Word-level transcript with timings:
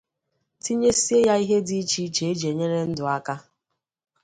tinyesie 0.63 1.17
ya 1.27 1.35
ihe 1.43 1.57
dị 1.67 1.75
icheiche 1.83 2.23
e 2.31 2.33
ji 2.39 2.45
enyere 2.51 2.79
ndụ 2.91 3.03
aka 3.15 3.35